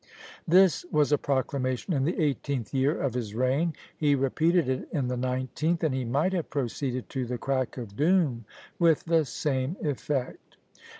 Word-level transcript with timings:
This 0.47 0.83
was 0.89 1.11
a 1.11 1.17
proclamation 1.19 1.93
in 1.93 2.05
the 2.05 2.19
eighteenth 2.19 2.73
year 2.73 2.99
of 2.99 3.13
his 3.13 3.35
reign; 3.35 3.75
he 3.95 4.15
repeated 4.15 4.67
it 4.67 4.89
in 4.91 5.09
the 5.09 5.15
nineteenth, 5.15 5.83
and 5.83 5.93
he 5.93 6.05
might 6.05 6.33
have 6.33 6.49
proceeded 6.49 7.07
to 7.09 7.27
"the 7.27 7.37
crack 7.37 7.77
of 7.77 7.95
doom" 7.95 8.45
with 8.79 9.03
the 9.03 9.25
same 9.25 9.77
effect! 9.83 10.57